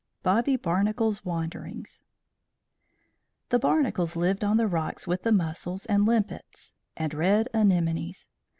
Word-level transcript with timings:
BOBBY 0.23 0.55
BARNACLE'S 0.57 1.23
WANDERINGS 1.23 2.03
The 3.49 3.59
Barnacles 3.59 4.15
lived 4.15 4.43
on 4.43 4.57
the 4.57 4.65
rocks 4.65 5.05
with 5.05 5.21
the 5.21 5.31
Mussels 5.31 5.85
and 5.85 6.07
Limpets 6.07 6.73
and 6.97 7.13
red 7.13 7.47
Anemones. 7.53 8.27